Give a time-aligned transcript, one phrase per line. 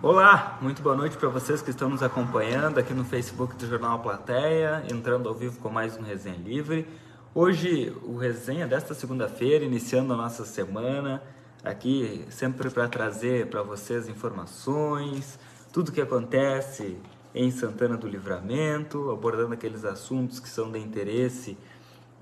[0.00, 3.98] Olá, muito boa noite para vocês que estão nos acompanhando aqui no Facebook do Jornal
[3.98, 6.86] Plateia, entrando ao vivo com mais um Resenha Livre.
[7.34, 11.20] Hoje, o resenha desta segunda-feira, iniciando a nossa semana,
[11.64, 15.36] aqui sempre para trazer para vocês informações,
[15.72, 16.96] tudo que acontece
[17.34, 21.58] em Santana do Livramento, abordando aqueles assuntos que são de interesse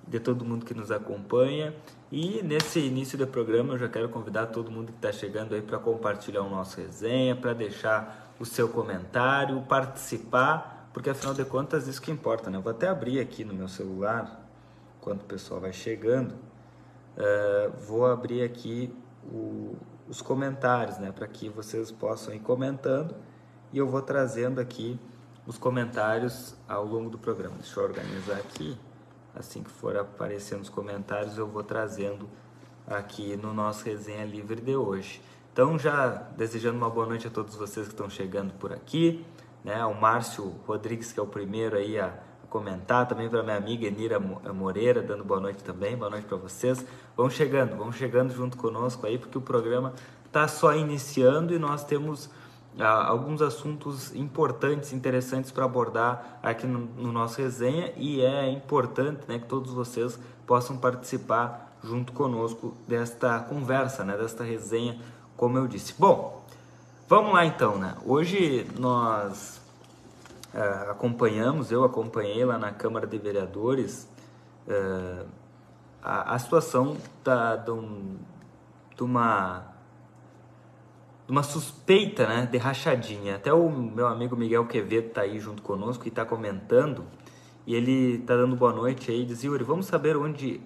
[0.08, 1.74] de todo mundo que nos acompanha.
[2.10, 5.62] E nesse início do programa eu já quero convidar todo mundo que está chegando aí
[5.62, 11.88] para compartilhar o nosso resenha, para deixar o seu comentário, participar, porque afinal de contas
[11.88, 12.58] isso que importa, né?
[12.58, 14.48] Eu vou até abrir aqui no meu celular,
[15.00, 18.94] enquanto o pessoal vai chegando, uh, vou abrir aqui
[19.24, 19.76] o,
[20.08, 21.10] os comentários, né?
[21.10, 23.16] Para que vocês possam ir comentando
[23.72, 24.98] e eu vou trazendo aqui
[25.44, 27.56] os comentários ao longo do programa.
[27.56, 28.78] Deixa eu organizar aqui.
[29.38, 32.26] Assim que for aparecendo os comentários, eu vou trazendo
[32.86, 35.20] aqui no nosso resenha livre de hoje.
[35.52, 39.24] Então, já desejando uma boa noite a todos vocês que estão chegando por aqui,
[39.62, 39.84] né?
[39.84, 42.14] O Márcio Rodrigues, que é o primeiro aí a
[42.48, 46.84] comentar, também para minha amiga Enira Moreira, dando boa noite também, boa noite para vocês.
[47.14, 49.92] Vão chegando, vão chegando junto conosco aí, porque o programa
[50.24, 52.30] está só iniciando e nós temos
[52.84, 59.38] alguns assuntos importantes, interessantes para abordar aqui no, no, nosso resenha e é importante né,
[59.38, 65.00] que todos vocês possam participar junto conosco desta conversa, né, desta resenha,
[65.36, 65.94] como eu disse.
[65.98, 66.44] Bom,
[67.08, 67.94] vamos lá então, né?
[68.04, 69.60] Hoje nós
[70.52, 74.08] uh, acompanhamos, eu acompanhei lá na Câmara de Vereadores
[74.66, 75.26] uh,
[76.02, 78.16] a, a, situação da, de, um,
[78.94, 79.75] de uma
[81.28, 83.36] uma suspeita né, de rachadinha.
[83.36, 87.04] Até o meu amigo Miguel Quevedo está aí junto conosco e está comentando.
[87.66, 89.24] E ele está dando boa noite aí.
[89.24, 90.60] Diz, Yuri, vamos saber onde,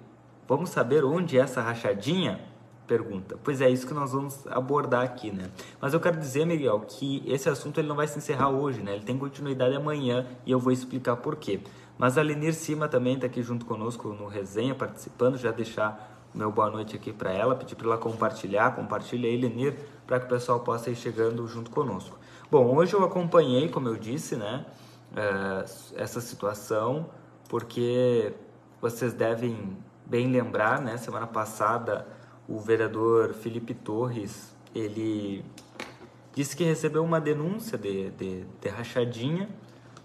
[0.47, 2.41] vamos saber onde é essa rachadinha?
[2.87, 3.39] Pergunta.
[3.43, 5.49] Pois é, isso que nós vamos abordar aqui, né?
[5.81, 8.95] Mas eu quero dizer, Miguel, que esse assunto ele não vai se encerrar hoje, né?
[8.95, 11.61] Ele tem continuidade amanhã e eu vou explicar por quê.
[11.97, 16.51] Mas a Lenir Cima também está aqui junto conosco no resenha, participando, já deixar meu
[16.53, 19.77] boa noite aqui para ela, pedir para ela compartilhar, compartilha aí, Lenir,
[20.07, 22.19] para que o pessoal possa ir chegando junto conosco.
[22.51, 24.65] Bom, hoje eu acompanhei, como eu disse, né,
[25.17, 25.65] eh,
[25.97, 27.11] essa situação,
[27.49, 28.33] porque
[28.81, 29.77] vocês devem
[30.07, 32.07] bem lembrar, né, semana passada
[32.49, 35.45] o vereador Felipe Torres, ele
[36.33, 39.49] disse que recebeu uma denúncia de, de, de rachadinha,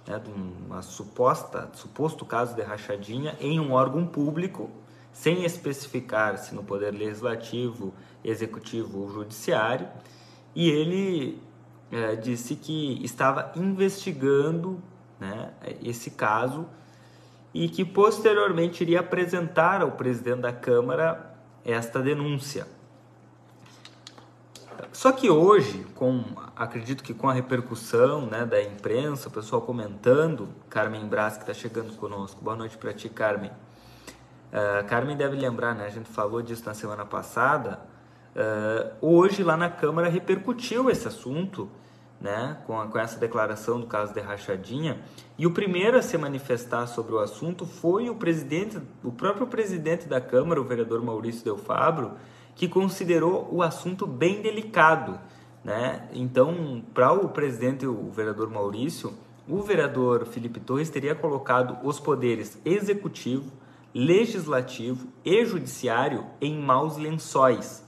[0.08, 4.70] né, de uma suposta, suposto caso de rachadinha em um órgão público,
[5.16, 9.88] sem especificar se no poder legislativo, executivo ou judiciário,
[10.54, 11.42] e ele
[11.90, 14.84] é, disse que estava investigando
[15.18, 16.68] né, esse caso
[17.54, 21.34] e que posteriormente iria apresentar ao presidente da Câmara
[21.64, 22.68] esta denúncia.
[24.92, 26.26] Só que hoje, com
[26.58, 31.54] acredito que com a repercussão né, da imprensa, o pessoal comentando, Carmen Brás que está
[31.54, 32.44] chegando conosco.
[32.44, 33.52] Boa noite para ti, Carmen.
[34.52, 35.86] Uh, Carmen deve lembrar, né?
[35.86, 37.80] A gente falou disso na semana passada.
[38.36, 41.70] Uh, hoje lá na Câmara repercutiu esse assunto,
[42.20, 42.58] né?
[42.66, 45.00] Com, a, com essa declaração do caso de rachadinha.
[45.38, 50.08] E o primeiro a se manifestar sobre o assunto foi o presidente, o próprio presidente
[50.08, 52.14] da Câmara, o vereador Maurício Del Fabro,
[52.56, 55.20] que considerou o assunto bem delicado,
[55.64, 56.08] né?
[56.14, 59.14] Então, para o presidente, o vereador Maurício,
[59.48, 63.52] o vereador Felipe Torres teria colocado os poderes executivo
[63.96, 67.82] legislativo e judiciário em maus lençóis.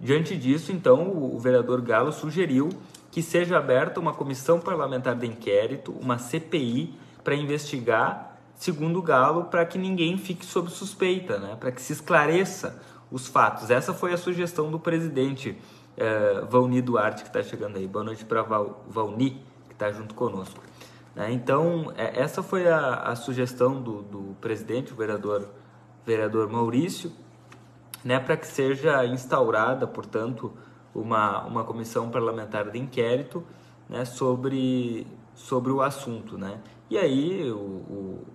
[0.00, 2.70] Diante disso, então, o vereador Galo sugeriu
[3.12, 9.64] que seja aberta uma comissão parlamentar de inquérito, uma CPI, para investigar, segundo Galo, para
[9.64, 11.54] que ninguém fique sob suspeita, né?
[11.54, 13.70] para que se esclareça os fatos.
[13.70, 15.56] Essa foi a sugestão do presidente
[15.96, 17.86] eh, Valni Duarte, que está chegando aí.
[17.86, 20.60] Boa noite para Val, Valni, que está junto conosco.
[21.14, 21.32] Né?
[21.32, 25.48] Então, é, essa foi a, a sugestão do, do, presidente, o vereador,
[26.04, 27.12] vereador Maurício,
[28.04, 30.52] né, para que seja instaurada, portanto,
[30.94, 33.44] uma, uma comissão parlamentar de inquérito
[33.88, 36.36] né, sobre, sobre o assunto.
[36.36, 36.60] Né?
[36.90, 38.26] E aí, o, o,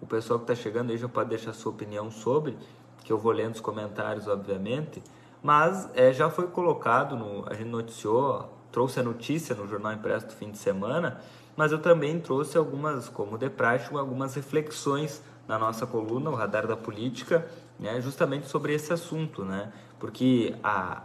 [0.00, 2.56] o pessoal que está chegando aí já pode deixar sua opinião sobre,
[3.04, 5.02] que eu vou lendo os comentários, obviamente,
[5.42, 10.26] mas é, já foi colocado, no, a gente noticiou, trouxe a notícia no Jornal Impresso
[10.26, 11.20] do fim de semana,
[11.56, 16.66] mas eu também trouxe algumas, como de prática, algumas reflexões na nossa coluna, o Radar
[16.66, 17.46] da Política,
[17.78, 19.72] né, justamente sobre esse assunto, né?
[19.98, 21.02] Porque a,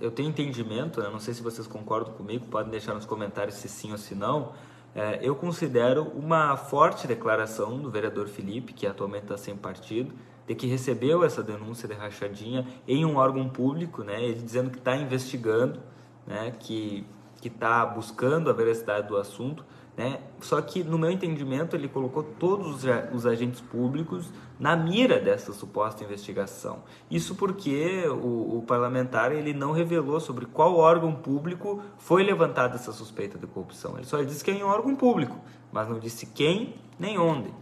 [0.00, 3.68] eu tenho entendimento, né, não sei se vocês concordam comigo, podem deixar nos comentários se
[3.68, 4.52] sim ou se não,
[4.94, 10.14] é, eu considero uma forte declaração do vereador Felipe, que atualmente está sem partido,
[10.46, 14.78] de que recebeu essa denúncia de rachadinha em um órgão público, né, ele dizendo que
[14.78, 15.80] está investigando,
[16.26, 17.06] né, que
[17.42, 19.64] está buscando a veracidade do assunto,
[19.96, 20.20] né?
[20.40, 26.02] Só que, no meu entendimento, ele colocou todos os agentes públicos na mira dessa suposta
[26.02, 26.82] investigação.
[27.10, 32.92] Isso porque o, o, parlamentar ele não revelou sobre qual órgão público foi levantada essa
[32.92, 33.96] suspeita de corrupção.
[33.96, 35.36] Ele só disse que é em órgão público,
[35.72, 37.52] mas não disse quem nem onde.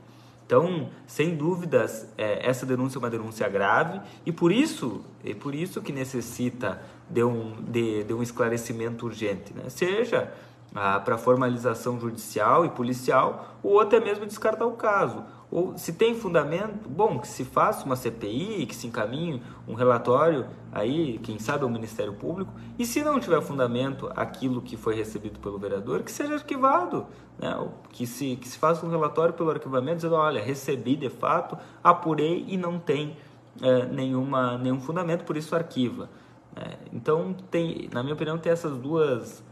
[0.46, 5.54] Então, sem dúvidas, é, essa denúncia é uma denúncia grave e por isso, é por
[5.54, 9.68] isso que necessita de um, de, de um esclarecimento urgente, né?
[9.68, 10.32] seja
[10.74, 15.24] ah, para formalização judicial e policial, ou até mesmo descartar o caso.
[15.50, 20.46] Ou se tem fundamento, bom, que se faça uma CPI, que se encaminhe um relatório
[20.72, 25.38] aí, quem sabe ao Ministério Público, e se não tiver fundamento aquilo que foi recebido
[25.40, 27.06] pelo vereador, que seja arquivado,
[27.38, 27.54] né?
[27.90, 32.46] que, se, que se faça um relatório pelo arquivamento dizendo, olha, recebi de fato, apurei
[32.48, 33.14] e não tem
[33.60, 36.08] é, nenhuma, nenhum fundamento, por isso arquiva.
[36.56, 39.44] É, então, tem, na minha opinião, tem essas duas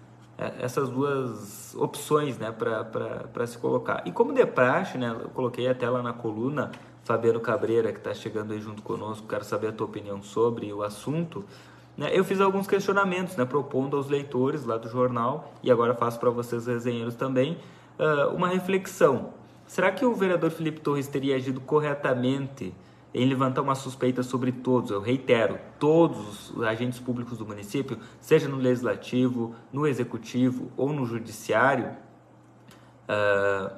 [0.59, 4.03] essas duas opções né, para se colocar.
[4.07, 6.71] E como de praxe, né, eu coloquei até lá na coluna,
[7.05, 10.83] Fabiano Cabreira, que está chegando aí junto conosco, quero saber a tua opinião sobre o
[10.83, 11.45] assunto.
[11.97, 16.19] Né, eu fiz alguns questionamentos, né, propondo aos leitores lá do jornal, e agora faço
[16.19, 17.59] para vocês, resenheiros, também,
[17.99, 19.35] uh, uma reflexão.
[19.67, 22.75] Será que o vereador Felipe Torres teria agido corretamente
[23.13, 28.49] em levantar uma suspeita sobre todos, eu reitero, todos os agentes públicos do município, seja
[28.49, 31.91] no legislativo, no executivo ou no judiciário.
[33.09, 33.75] Uh,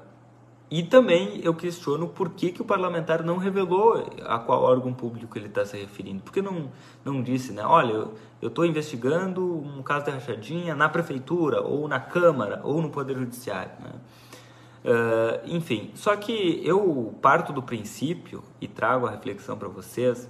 [0.71, 5.37] e também eu questiono por que, que o parlamentar não revelou a qual órgão público
[5.37, 6.23] ele está se referindo.
[6.23, 6.71] Por que não,
[7.05, 7.63] não disse, né?
[7.63, 8.09] Olha,
[8.41, 13.19] eu estou investigando um caso de rachadinha na prefeitura, ou na Câmara, ou no Poder
[13.19, 13.73] Judiciário.
[13.81, 13.91] Né?
[14.85, 20.29] Uh, enfim, só que eu parto do princípio e trago a reflexão para vocês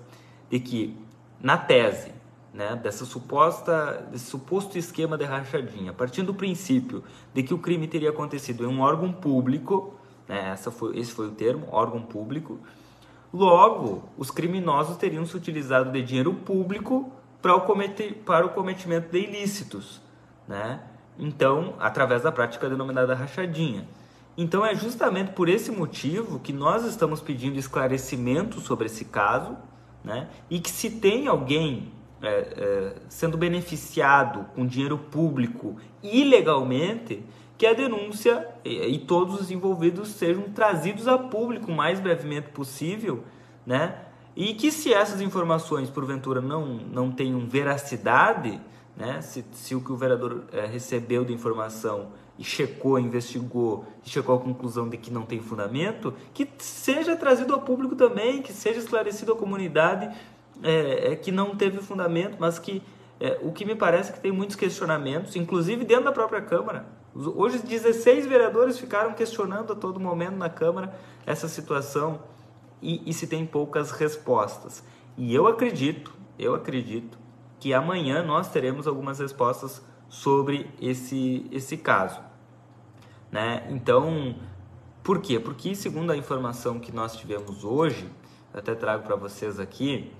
[0.50, 0.96] de que
[1.40, 2.12] na tese
[2.52, 7.02] né, dessa suposta, desse suposto esquema de rachadinha, partindo do princípio
[7.32, 9.94] de que o crime teria acontecido em um órgão público,
[10.28, 12.58] né, essa foi, esse foi o termo, órgão público,
[13.32, 17.10] logo os criminosos teriam se utilizado de dinheiro público
[17.40, 20.00] para o, comete, para o cometimento de ilícitos,
[20.46, 20.80] né?
[21.18, 23.86] Então, através da prática denominada rachadinha.
[24.36, 29.56] Então é justamente por esse motivo que nós estamos pedindo esclarecimento sobre esse caso,
[30.02, 30.28] né?
[30.48, 31.92] E que se tem alguém
[32.22, 37.22] é, é, sendo beneficiado com dinheiro público ilegalmente,
[37.58, 42.48] que a denúncia e, e, todos os envolvidos sejam trazidos a público o mais brevemente
[42.48, 43.24] possível,
[43.66, 43.98] né?
[44.34, 48.58] E que se essas informações porventura não não tenham veracidade,
[48.96, 49.20] né?
[49.20, 52.08] Se, se o que o vereador é, recebeu de informação
[52.38, 57.52] e checou, investigou e chegou à conclusão de que não tem fundamento, que seja trazido
[57.54, 60.14] ao público também, que seja esclarecido à comunidade
[60.62, 62.82] é, é que não teve fundamento, mas que
[63.20, 66.86] é, o que me parece é que tem muitos questionamentos, inclusive dentro da própria Câmara.
[67.14, 72.20] Hoje 16 vereadores ficaram questionando a todo momento na Câmara essa situação
[72.80, 74.82] e, e se tem poucas respostas.
[75.16, 77.18] E eu acredito, eu acredito
[77.60, 82.20] que amanhã nós teremos algumas respostas sobre esse, esse caso.
[83.30, 83.66] Né?
[83.70, 84.36] Então,
[85.02, 85.40] por quê?
[85.40, 88.06] Porque, segundo a informação que nós tivemos hoje,
[88.52, 90.12] até trago para vocês aqui,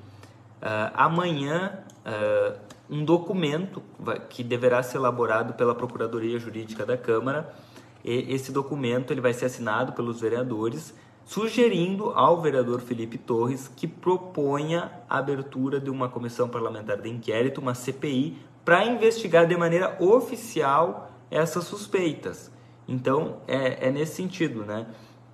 [0.63, 2.59] uh, amanhã uh,
[2.89, 3.83] um documento
[4.31, 7.55] que deverá ser elaborado pela Procuradoria Jurídica da Câmara.
[8.03, 10.95] E esse documento ele vai ser assinado pelos vereadores,
[11.27, 17.61] sugerindo ao vereador Felipe Torres que proponha a abertura de uma comissão parlamentar de inquérito,
[17.61, 22.51] uma CPI, para investigar de maneira oficial essas suspeitas.
[22.87, 24.87] Então, é, é nesse sentido, né?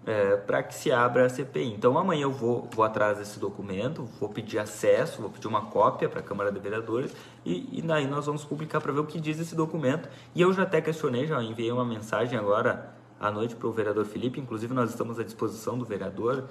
[0.07, 1.75] É, para que se abra a CPI.
[1.75, 6.09] Então, amanhã eu vou, vou atrás desse documento, vou pedir acesso, vou pedir uma cópia
[6.09, 9.21] para a Câmara de Vereadores e, e daí nós vamos publicar para ver o que
[9.21, 10.09] diz esse documento.
[10.35, 14.07] E eu já até questionei, já enviei uma mensagem agora à noite para o vereador
[14.07, 16.45] Felipe, inclusive nós estamos à disposição do vereador,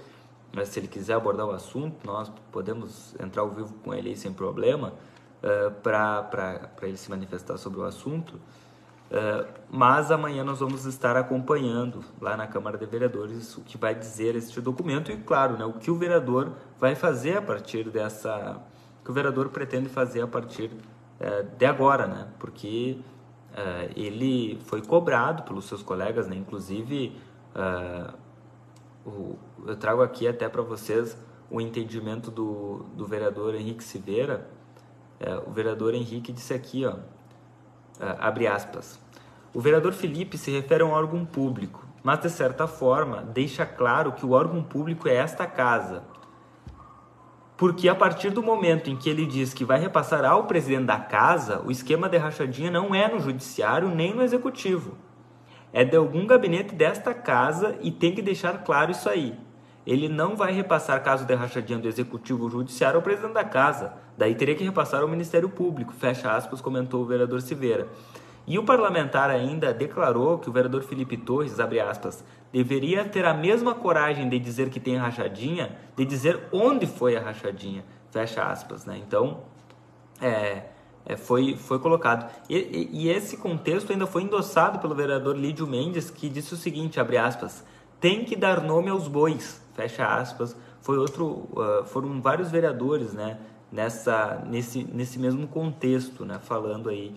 [0.53, 4.31] mas se ele quiser abordar o assunto, nós podemos entrar ao vivo com ele sem
[4.31, 4.93] problema
[5.44, 8.39] uh, para ele se manifestar sobre o assunto.
[9.10, 13.96] Uh, mas amanhã nós vamos estar acompanhando lá na Câmara de Vereadores o que vai
[13.96, 18.62] dizer este documento e, claro, né, o que o vereador vai fazer a partir dessa.
[19.01, 22.27] o que o vereador pretende fazer a partir uh, de agora, né?
[22.38, 23.00] Porque
[23.53, 26.36] uh, ele foi cobrado pelos seus colegas, né?
[26.36, 27.15] Inclusive,
[29.03, 31.17] o, eu trago aqui até para vocês
[31.50, 34.48] o entendimento do, do vereador Henrique Silveira
[35.19, 36.95] é, o vereador Henrique disse aqui, ó,
[38.00, 39.00] é, abre aspas,
[39.53, 44.12] o vereador Felipe se refere a um órgão público, mas de certa forma deixa claro
[44.12, 46.03] que o órgão público é esta casa.
[47.57, 51.00] porque a partir do momento em que ele diz que vai repassar ao presidente da
[51.00, 54.95] casa, o esquema de rachadinha não é no judiciário nem no executivo.
[55.74, 59.38] É de algum gabinete desta casa e tem que deixar claro isso aí.
[59.88, 63.94] Ele não vai repassar caso de rachadinha do executivo judiciário ao presidente da casa.
[64.17, 67.88] Daí teria que repassar ao Ministério Público, fecha aspas, comentou o vereador Silveira.
[68.46, 73.34] E o parlamentar ainda declarou que o vereador Felipe Torres, abre aspas, deveria ter a
[73.34, 78.86] mesma coragem de dizer que tem rachadinha, de dizer onde foi a rachadinha, fecha aspas,
[78.86, 79.01] né?
[79.01, 79.39] Então,
[80.20, 80.63] é,
[81.06, 82.29] é, foi, foi colocado.
[82.50, 86.58] E, e, e, esse contexto ainda foi endossado pelo vereador Lídio Mendes, que disse o
[86.58, 87.63] seguinte, abre aspas,
[88.00, 90.55] tem que dar nome aos bois, fecha aspas.
[90.81, 93.38] Foi outro, uh, foram vários vereadores, né,
[93.72, 97.15] nessa, nesse, nesse mesmo contexto, né, falando aí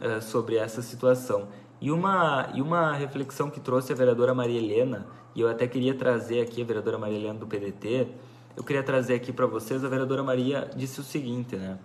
[0.00, 1.48] uh, sobre essa situação.
[1.80, 5.94] E uma, e uma reflexão que trouxe a vereadora Maria Helena, e eu até queria
[5.94, 8.08] trazer aqui a vereadora Maria Helena do PDT,
[8.56, 11.78] eu queria trazer aqui para vocês, a vereadora Maria disse o seguinte, né?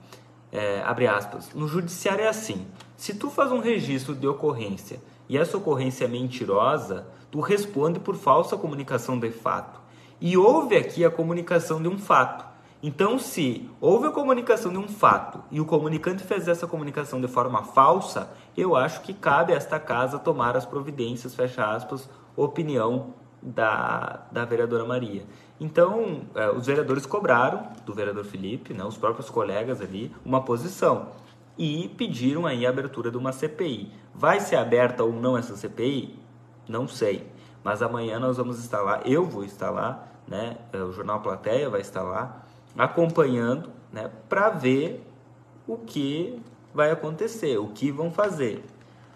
[0.51, 5.37] É, abre aspas, no judiciário é assim, se tu faz um registro de ocorrência e
[5.37, 9.84] essa ocorrência é mentirosa, tu responde por falsa comunicação de fato.
[10.19, 12.45] E houve aqui a comunicação de um fato.
[12.81, 17.27] Então, se houve a comunicação de um fato e o comunicante fez essa comunicação de
[17.27, 23.13] forma falsa, eu acho que cabe a esta casa tomar as providências, fecha aspas, opinião
[23.41, 25.25] da, da vereadora Maria.
[25.59, 31.07] Então, é, os vereadores cobraram do vereador Felipe, né, os próprios colegas ali, uma posição
[31.57, 33.91] e pediram aí a abertura de uma CPI.
[34.13, 36.19] Vai ser aberta ou não essa CPI?
[36.67, 37.27] Não sei.
[37.65, 41.67] Mas amanhã nós vamos estar lá, eu vou estar lá, né, é, o Jornal Plateia
[41.67, 42.43] vai estar lá,
[42.77, 45.03] acompanhando, né, para ver
[45.67, 46.39] o que
[46.71, 48.63] vai acontecer, o que vão fazer.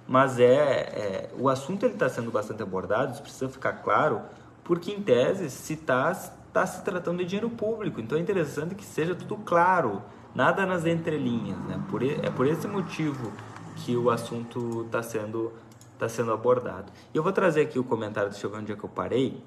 [0.07, 4.23] Mas é, é o assunto ele está sendo bastante abordado, isso precisa ficar claro,
[4.63, 6.11] porque em tese se está
[6.51, 10.01] tá se tratando de dinheiro público, então é interessante que seja tudo claro,
[10.33, 11.79] nada nas entrelinhas, né?
[11.87, 13.31] Por, é por esse motivo
[13.75, 15.53] que o assunto está sendo
[15.99, 16.91] está sendo abordado.
[17.13, 19.43] E eu vou trazer aqui o comentário, eu ver onde é que eu parei,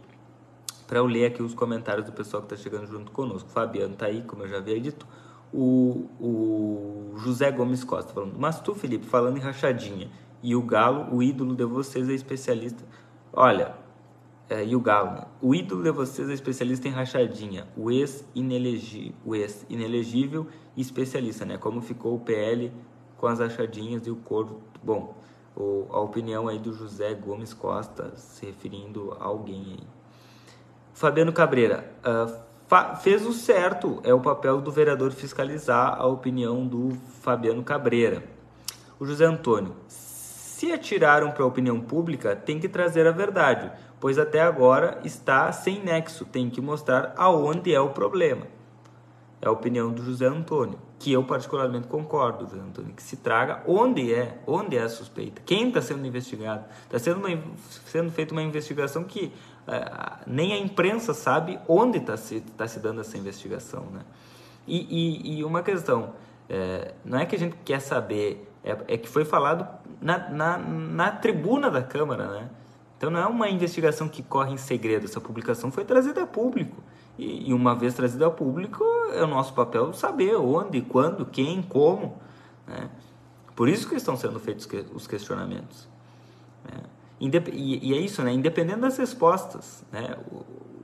[0.86, 3.48] para eu ler aqui os comentários do pessoal que está chegando junto conosco.
[3.48, 5.06] O Fabiano está aí, como eu já havia dito.
[5.50, 10.10] O, o José Gomes Costa falando, mas tu, Felipe, falando em rachadinha,
[10.42, 12.84] e o Galo, o ídolo de vocês é especialista.
[13.32, 13.74] Olha,
[14.48, 15.24] é, e o Galo, né?
[15.40, 19.66] o ídolo de vocês é especialista em rachadinha, o ex-inelegível ex
[20.76, 21.56] especialista, né?
[21.56, 22.72] Como ficou o PL
[23.16, 24.60] com as rachadinhas e o corpo.
[24.82, 25.14] Bom,
[25.56, 29.86] o, a opinião aí do José Gomes Costa, se referindo a alguém aí.
[30.94, 36.96] Fabiano Cabreira, uh, fez o certo, é o papel do vereador fiscalizar a opinião do
[37.20, 38.22] Fabiano Cabreira.
[38.98, 44.18] O José Antônio, se atiraram para a opinião pública, tem que trazer a verdade, pois
[44.18, 48.46] até agora está sem nexo, tem que mostrar aonde é o problema.
[49.40, 53.60] É a opinião do José Antônio, que eu particularmente concordo, José Antônio, que se traga
[53.66, 56.64] onde é, onde é a suspeita, quem está sendo investigado.
[56.84, 57.20] Está sendo,
[57.86, 59.32] sendo feita uma investigação que
[59.66, 59.92] é,
[60.28, 63.84] nem a imprensa sabe onde está se, tá se dando essa investigação.
[63.86, 64.02] Né?
[64.64, 66.12] E, e, e uma questão,
[66.48, 69.66] é, não é que a gente quer saber, é, é que foi falado
[70.00, 72.28] na, na, na, tribuna da Câmara.
[72.28, 72.50] Né?
[73.02, 76.80] Então não é uma investigação que corre em segredo, essa publicação foi trazida a público.
[77.18, 81.60] E, e uma vez trazida a público, é o nosso papel saber onde, quando, quem,
[81.62, 82.16] como.
[82.64, 82.88] Né?
[83.56, 85.88] Por isso que estão sendo feitos os questionamentos.
[86.64, 86.78] Né?
[87.52, 88.32] E, é isso, né?
[88.32, 90.16] Independente das respostas, né?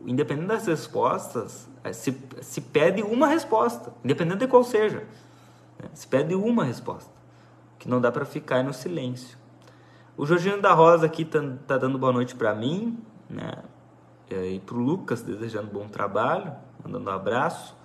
[0.04, 5.06] Independente das respostas, é, se, se pede uma resposta, independente de qual seja.
[5.78, 5.88] Né?
[5.94, 7.12] Se pede uma resposta,
[7.78, 9.37] que não dá para ficar no silêncio.
[10.18, 12.98] O Jorginho da Rosa aqui tá, tá dando boa noite para mim,
[13.30, 13.52] né?
[14.28, 17.76] E para o Lucas, desejando bom trabalho, mandando um abraço.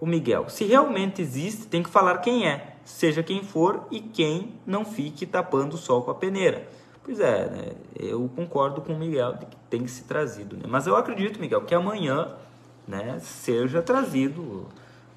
[0.00, 4.54] O Miguel, se realmente existe, tem que falar quem é, seja quem for e quem
[4.66, 6.66] não fique tapando o sol com a peneira.
[7.04, 7.72] Pois é, né?
[7.94, 10.56] eu concordo com o Miguel de que tem que ser trazido.
[10.56, 10.62] Né?
[10.66, 12.36] Mas eu acredito, Miguel, que amanhã
[12.88, 14.66] né, seja trazido.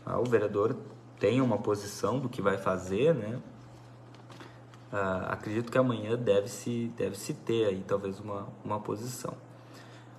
[0.05, 0.75] O vereador
[1.21, 3.39] tenha uma posição do que vai fazer, né?
[4.91, 9.33] Ah, acredito que amanhã deve-se deve -se ter aí talvez uma, uma posição.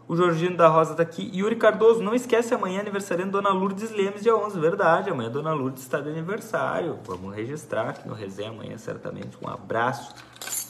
[0.07, 1.31] O Jorginho da Rosa está aqui.
[1.33, 4.59] Yuri Cardoso, não esquece amanhã aniversariando Dona Lourdes Lemes, dia 11.
[4.59, 6.99] Verdade, amanhã Dona Lourdes está de aniversário.
[7.05, 9.39] Vamos registrar aqui no resenha amanhã, certamente.
[9.41, 10.13] Um abraço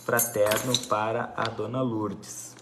[0.05, 2.55] fraterno para a Dona Lourdes.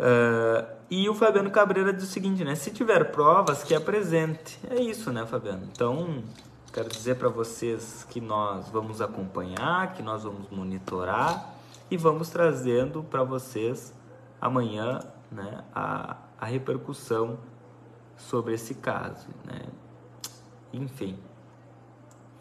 [0.00, 2.54] Uh, e o Fabiano Cabreira diz o seguinte, né?
[2.54, 4.58] Se tiver provas, que apresente.
[4.70, 5.68] É isso, né, Fabiano?
[5.70, 6.22] Então,
[6.76, 11.54] quero dizer para vocês que nós vamos acompanhar, que nós vamos monitorar
[11.90, 13.94] e vamos trazendo para vocês
[14.38, 15.00] amanhã
[15.32, 17.38] né, a, a repercussão
[18.14, 19.26] sobre esse caso.
[19.46, 19.62] Né?
[20.70, 21.18] enfim,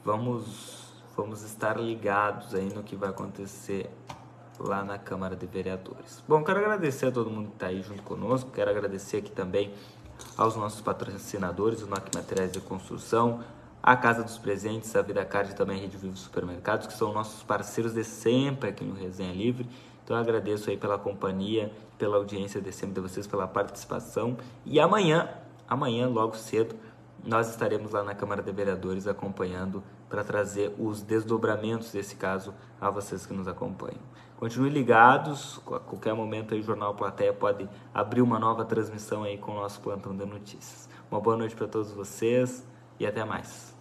[0.04, 3.90] vamos, vamos estar ligados aí no que vai acontecer
[4.60, 6.22] lá na Câmara de Vereadores.
[6.28, 9.74] Bom, quero agradecer a todo mundo que está aí junto conosco, quero agradecer aqui também
[10.36, 13.42] aos nossos patrocinadores, o NOC Materiais de Construção,
[13.86, 17.14] a Casa dos Presentes, a Vida Card e também a Rede Vivo Supermercados, que são
[17.14, 19.70] nossos parceiros de sempre aqui no Resenha Livre.
[20.04, 24.38] Então eu agradeço aí pela companhia, pela audiência de sempre de vocês, pela participação.
[24.66, 25.30] E amanhã,
[25.68, 26.76] amanhã logo cedo,
[27.24, 32.90] nós estaremos lá na Câmara de Vereadores acompanhando para trazer os desdobramentos desse caso a
[32.90, 34.02] vocês que nos acompanham.
[34.38, 39.38] Continue ligados, a qualquer momento aí o Jornal Plateia pode abrir uma nova transmissão aí
[39.38, 40.90] com o nosso plantão de notícias.
[41.12, 42.66] Uma boa noite para todos vocês
[43.00, 43.75] e até mais.